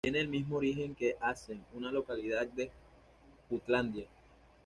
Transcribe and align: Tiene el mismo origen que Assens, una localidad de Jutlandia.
Tiene 0.03 0.19
el 0.19 0.29
mismo 0.29 0.55
origen 0.57 0.95
que 0.95 1.15
Assens, 1.21 1.61
una 1.75 1.91
localidad 1.91 2.47
de 2.47 2.71
Jutlandia. 3.49 4.07